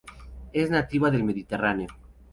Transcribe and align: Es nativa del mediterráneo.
Es 0.51 0.71
nativa 0.71 1.11
del 1.11 1.23
mediterráneo. 1.23 1.89